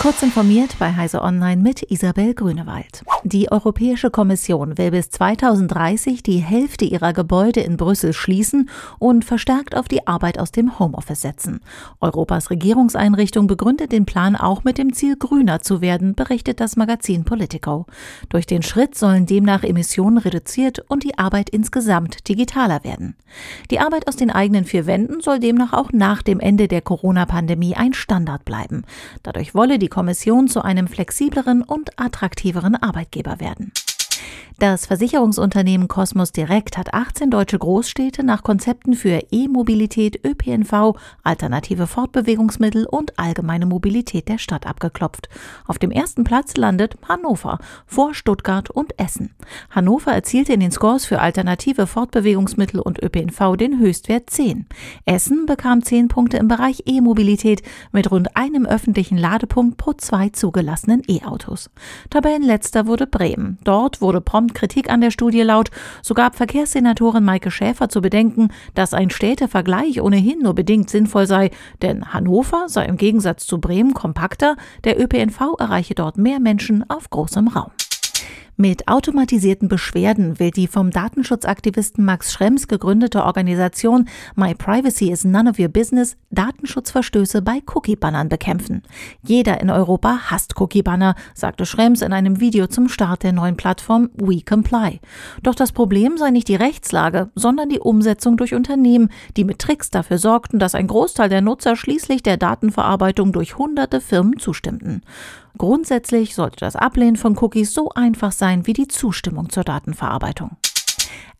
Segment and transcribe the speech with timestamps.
[0.00, 3.02] Kurz informiert bei Heise Online mit Isabel Grünewald.
[3.24, 8.70] Die Europäische Kommission will bis 2030 die Hälfte ihrer Gebäude in Brüssel schließen
[9.00, 11.58] und verstärkt auf die Arbeit aus dem Homeoffice setzen.
[12.00, 17.24] Europas Regierungseinrichtung begründet den Plan auch mit dem Ziel, grüner zu werden, berichtet das Magazin
[17.24, 17.86] Politico.
[18.28, 23.16] Durch den Schritt sollen demnach Emissionen reduziert und die Arbeit insgesamt digitaler werden.
[23.72, 27.74] Die Arbeit aus den eigenen vier Wänden soll demnach auch nach dem Ende der Corona-Pandemie
[27.74, 28.84] ein Standard bleiben.
[29.24, 33.72] Dadurch wolle die die Kommission zu einem flexibleren und attraktiveren Arbeitgeber werden.
[34.60, 42.84] Das Versicherungsunternehmen Cosmos Direct hat 18 deutsche Großstädte nach Konzepten für E-Mobilität, ÖPNV, alternative Fortbewegungsmittel
[42.84, 45.28] und allgemeine Mobilität der Stadt abgeklopft.
[45.68, 49.32] Auf dem ersten Platz landet Hannover vor Stuttgart und Essen.
[49.70, 54.66] Hannover erzielte in den Scores für alternative Fortbewegungsmittel und ÖPNV den Höchstwert 10.
[55.04, 61.04] Essen bekam 10 Punkte im Bereich E-Mobilität mit rund einem öffentlichen Ladepunkt pro zwei zugelassenen
[61.06, 61.70] E-Autos.
[62.10, 63.58] Tabellenletzter wurde Bremen.
[63.62, 65.70] Dort wurde prompt kommt Kritik an der Studie laut.
[66.02, 71.50] So gab Verkehrssenatorin Maike Schäfer zu bedenken, dass ein Städtevergleich ohnehin nur bedingt sinnvoll sei,
[71.82, 77.10] denn Hannover sei im Gegensatz zu Bremen kompakter, der ÖPNV erreiche dort mehr Menschen auf
[77.10, 77.70] großem Raum.
[78.60, 85.48] Mit automatisierten Beschwerden will die vom Datenschutzaktivisten Max Schrems gegründete Organisation My Privacy is None
[85.48, 88.82] of Your Business Datenschutzverstöße bei Cookie-Bannern bekämpfen.
[89.22, 94.10] Jeder in Europa hasst Cookie-Banner, sagte Schrems in einem Video zum Start der neuen Plattform
[94.16, 94.98] We Comply.
[95.44, 99.90] Doch das Problem sei nicht die Rechtslage, sondern die Umsetzung durch Unternehmen, die mit Tricks
[99.90, 105.02] dafür sorgten, dass ein Großteil der Nutzer schließlich der Datenverarbeitung durch hunderte Firmen zustimmten.
[105.58, 110.56] Grundsätzlich sollte das Ablehnen von Cookies so einfach sein wie die Zustimmung zur Datenverarbeitung.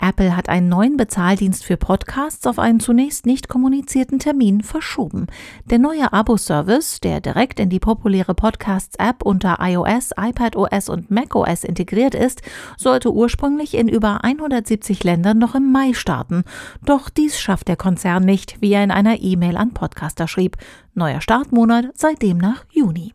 [0.00, 5.26] Apple hat einen neuen Bezahldienst für Podcasts auf einen zunächst nicht kommunizierten Termin verschoben.
[5.64, 12.14] Der neue Abo-Service, der direkt in die populäre Podcasts-App unter iOS, iPadOS und macOS integriert
[12.14, 12.42] ist,
[12.76, 16.44] sollte ursprünglich in über 170 Ländern noch im Mai starten.
[16.84, 20.58] Doch dies schafft der Konzern nicht, wie er in einer E-Mail an Podcaster schrieb.
[20.94, 23.14] Neuer Startmonat sei demnach Juni.